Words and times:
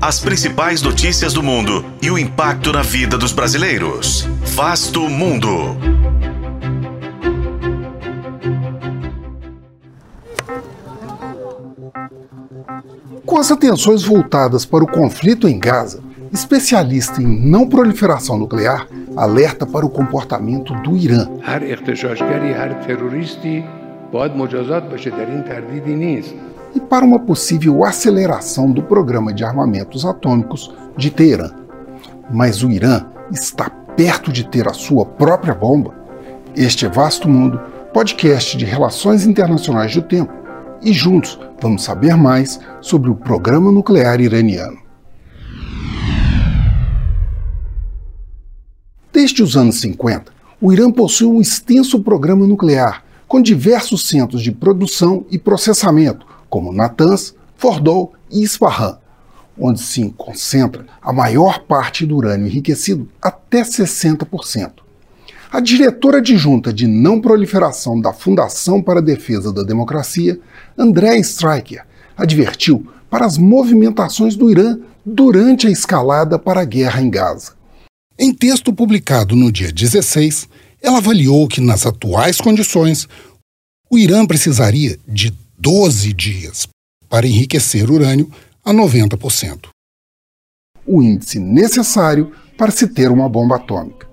As 0.00 0.20
principais 0.20 0.80
notícias 0.80 1.32
do 1.32 1.42
mundo 1.42 1.84
e 2.00 2.08
o 2.08 2.16
impacto 2.16 2.72
na 2.72 2.82
vida 2.82 3.18
dos 3.18 3.32
brasileiros. 3.32 4.28
Vasto 4.54 5.00
Mundo. 5.08 5.76
Com 13.26 13.38
as 13.38 13.50
atenções 13.50 14.04
voltadas 14.04 14.64
para 14.64 14.84
o 14.84 14.86
conflito 14.86 15.48
em 15.48 15.58
Gaza, 15.58 16.00
especialista 16.32 17.20
em 17.20 17.26
não 17.26 17.68
proliferação 17.68 18.38
nuclear 18.38 18.86
alerta 19.16 19.66
para 19.66 19.84
o 19.84 19.90
comportamento 19.90 20.74
do 20.74 20.96
Irã. 20.96 21.26
E 26.74 26.80
para 26.80 27.04
uma 27.04 27.18
possível 27.18 27.84
aceleração 27.84 28.70
do 28.70 28.82
programa 28.82 29.32
de 29.32 29.44
armamentos 29.44 30.04
atômicos 30.04 30.74
de 30.96 31.10
Teherã. 31.10 31.50
Mas 32.30 32.62
o 32.62 32.70
Irã 32.70 33.06
está 33.30 33.70
perto 33.70 34.30
de 34.30 34.44
ter 34.44 34.68
a 34.68 34.72
sua 34.72 35.04
própria 35.04 35.54
bomba? 35.54 35.94
Este 36.54 36.86
é 36.86 36.88
Vasto 36.88 37.28
Mundo, 37.28 37.60
podcast 37.92 38.56
de 38.56 38.64
relações 38.64 39.26
internacionais 39.26 39.94
do 39.94 40.02
tempo, 40.02 40.32
e 40.82 40.92
juntos 40.92 41.38
vamos 41.60 41.82
saber 41.82 42.16
mais 42.16 42.60
sobre 42.80 43.10
o 43.10 43.14
programa 43.14 43.72
nuclear 43.72 44.20
iraniano. 44.20 44.78
Desde 49.12 49.42
os 49.42 49.56
anos 49.56 49.80
50, 49.80 50.32
o 50.60 50.72
Irã 50.72 50.90
possui 50.90 51.26
um 51.26 51.40
extenso 51.40 52.00
programa 52.00 52.46
nuclear, 52.46 53.02
com 53.28 53.42
diversos 53.42 54.08
centros 54.08 54.42
de 54.42 54.50
produção 54.50 55.26
e 55.30 55.38
processamento, 55.38 56.26
como 56.48 56.72
Natanz, 56.72 57.34
Fordow 57.56 58.14
e 58.30 58.42
Isfahan, 58.42 58.98
onde 59.60 59.80
se 59.80 60.12
concentra 60.16 60.86
a 61.02 61.12
maior 61.12 61.60
parte 61.60 62.06
do 62.06 62.16
urânio 62.16 62.46
enriquecido, 62.46 63.06
até 63.20 63.62
60%. 63.62 64.72
A 65.50 65.60
diretora 65.60 66.18
adjunta 66.18 66.72
de 66.72 66.86
não 66.86 67.20
proliferação 67.20 68.00
da 68.00 68.12
Fundação 68.12 68.82
para 68.82 69.00
a 69.00 69.02
Defesa 69.02 69.52
da 69.52 69.62
Democracia, 69.62 70.38
André 70.76 71.18
Streicher, 71.18 71.86
advertiu 72.16 72.86
para 73.10 73.24
as 73.24 73.38
movimentações 73.38 74.36
do 74.36 74.50
Irã 74.50 74.78
durante 75.04 75.66
a 75.66 75.70
escalada 75.70 76.38
para 76.38 76.60
a 76.60 76.64
guerra 76.64 77.00
em 77.00 77.10
Gaza. 77.10 77.52
Em 78.18 78.34
texto 78.34 78.72
publicado 78.72 79.34
no 79.34 79.50
dia 79.50 79.72
16, 79.72 80.48
ela 80.82 80.98
avaliou 80.98 81.46
que, 81.48 81.60
nas 81.60 81.86
atuais 81.86 82.40
condições, 82.40 83.08
o 83.90 83.98
Irã 83.98 84.26
precisaria 84.26 84.98
de 85.06 85.32
12 85.58 86.12
dias 86.12 86.68
para 87.08 87.26
enriquecer 87.26 87.90
urânio 87.90 88.30
a 88.64 88.72
90%. 88.72 89.68
O 90.86 91.02
índice 91.02 91.38
necessário 91.38 92.32
para 92.56 92.70
se 92.70 92.86
ter 92.86 93.10
uma 93.10 93.28
bomba 93.28 93.56
atômica. 93.56 94.08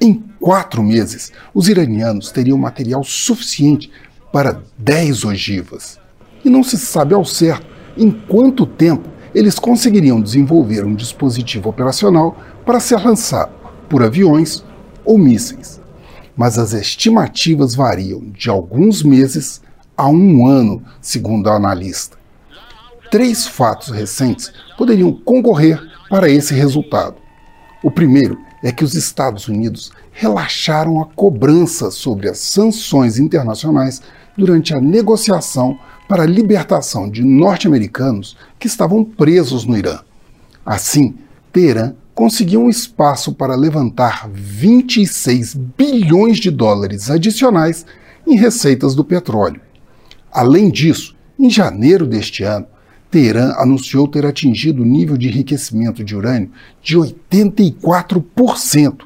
Em 0.00 0.14
quatro 0.40 0.82
meses, 0.82 1.32
os 1.54 1.68
iranianos 1.68 2.30
teriam 2.32 2.58
material 2.58 3.04
suficiente 3.04 3.90
para 4.32 4.62
10 4.78 5.24
ogivas. 5.24 5.98
E 6.44 6.50
não 6.50 6.64
se 6.64 6.76
sabe 6.76 7.14
ao 7.14 7.24
certo 7.24 7.66
em 7.96 8.10
quanto 8.10 8.66
tempo 8.66 9.08
eles 9.34 9.58
conseguiriam 9.58 10.20
desenvolver 10.20 10.84
um 10.84 10.94
dispositivo 10.94 11.68
operacional 11.68 12.36
para 12.66 12.80
ser 12.80 12.96
lançado 12.96 13.52
por 13.88 14.02
aviões 14.02 14.64
ou 15.04 15.18
mísseis. 15.18 15.81
Mas 16.42 16.58
as 16.58 16.72
estimativas 16.72 17.72
variam 17.72 18.20
de 18.32 18.50
alguns 18.50 19.04
meses 19.04 19.62
a 19.96 20.08
um 20.08 20.44
ano, 20.44 20.82
segundo 21.00 21.48
a 21.48 21.54
analista. 21.54 22.18
Três 23.12 23.46
fatos 23.46 23.90
recentes 23.90 24.52
poderiam 24.76 25.12
concorrer 25.12 25.80
para 26.10 26.28
esse 26.28 26.52
resultado. 26.52 27.14
O 27.80 27.92
primeiro 27.92 28.36
é 28.60 28.72
que 28.72 28.82
os 28.82 28.94
Estados 28.94 29.46
Unidos 29.46 29.92
relaxaram 30.10 31.00
a 31.00 31.06
cobrança 31.06 31.92
sobre 31.92 32.28
as 32.28 32.38
sanções 32.38 33.20
internacionais 33.20 34.02
durante 34.36 34.74
a 34.74 34.80
negociação 34.80 35.78
para 36.08 36.24
a 36.24 36.26
libertação 36.26 37.08
de 37.08 37.22
norte-americanos 37.22 38.36
que 38.58 38.66
estavam 38.66 39.04
presos 39.04 39.64
no 39.64 39.78
Irã. 39.78 40.00
Assim, 40.66 41.14
Teherã 41.52 41.94
conseguiu 42.14 42.62
um 42.62 42.70
espaço 42.70 43.32
para 43.32 43.56
levantar 43.56 44.28
26 44.32 45.54
bilhões 45.76 46.38
de 46.38 46.50
dólares 46.50 47.10
adicionais 47.10 47.84
em 48.26 48.36
receitas 48.36 48.94
do 48.94 49.04
petróleo. 49.04 49.60
Além 50.30 50.70
disso, 50.70 51.14
em 51.38 51.50
janeiro 51.50 52.06
deste 52.06 52.44
ano, 52.44 52.66
Teherã 53.10 53.52
anunciou 53.58 54.08
ter 54.08 54.24
atingido 54.24 54.82
o 54.82 54.86
nível 54.86 55.18
de 55.18 55.28
enriquecimento 55.28 56.02
de 56.02 56.16
urânio 56.16 56.50
de 56.82 56.96
84%. 56.96 59.02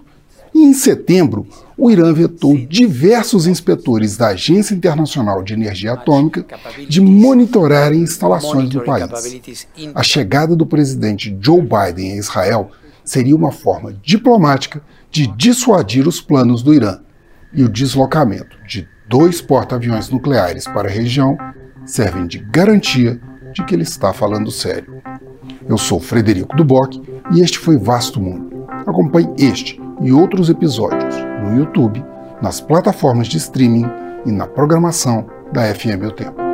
E 0.55 0.65
em 0.65 0.72
setembro, 0.72 1.47
o 1.77 1.91
Irã 1.91 2.12
vetou 2.12 2.56
diversos 2.56 3.47
inspetores 3.47 4.16
da 4.16 4.28
Agência 4.28 4.75
Internacional 4.75 5.43
de 5.43 5.53
Energia 5.53 5.93
Atômica 5.93 6.47
de 6.89 7.00
monitorarem 7.00 8.00
instalações 8.00 8.72
no 8.72 8.83
país. 8.83 9.66
A 9.95 10.03
chegada 10.03 10.56
do 10.56 10.65
presidente 10.65 11.37
Joe 11.41 11.61
Biden 11.61 12.12
a 12.12 12.16
Israel 12.16 12.71
seria 13.06 13.37
uma 13.37 13.53
forma 13.53 13.94
diplomática 14.03 14.83
de 15.11 15.28
dissuadir 15.28 16.06
os 16.06 16.21
planos 16.21 16.62
do 16.62 16.75
Irã. 16.75 16.99
E 17.55 17.62
o 17.62 17.69
deslocamento 17.69 18.59
de 18.67 18.87
dois 19.09 19.41
porta-aviões 19.41 20.11
nucleares 20.11 20.67
para 20.67 20.89
a 20.89 20.93
região 20.93 21.39
servem 21.87 22.27
de 22.27 22.39
garantia 22.39 23.19
de 23.55 23.65
que 23.65 23.75
ele 23.75 23.84
está 23.84 24.12
falando 24.12 24.50
sério. 24.50 25.00
Eu 25.66 25.78
sou 25.78 26.00
Frederico 26.00 26.55
Duboc 26.56 27.00
e 27.33 27.41
este 27.41 27.59
foi 27.59 27.78
Vasto 27.78 28.21
Mundo. 28.21 28.66
Acompanhe 28.69 29.33
este 29.39 29.81
e 30.03 30.12
outros 30.12 30.50
episódios 30.50 31.15
no 31.43 31.56
YouTube, 31.56 32.05
nas 32.43 32.61
plataformas 32.61 33.28
de 33.28 33.39
streaming 33.39 33.87
e 34.27 34.33
na 34.33 34.47
programação 34.47 35.27
da 35.53 35.62
FM 35.72 36.05
O 36.06 36.11
Tempo. 36.11 36.46